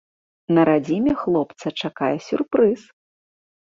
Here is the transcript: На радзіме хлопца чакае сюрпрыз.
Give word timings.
На 0.57 0.61
радзіме 0.69 1.13
хлопца 1.21 1.67
чакае 1.81 2.13
сюрпрыз. 2.33 2.93